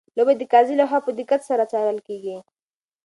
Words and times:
لوبه 0.17 0.33
د 0.37 0.43
قاضي 0.53 0.73
لخوا 0.81 0.99
په 1.05 1.11
دقت 1.19 1.41
سره 1.49 1.63
څارل 1.71 1.97
کیږي. 2.07 2.37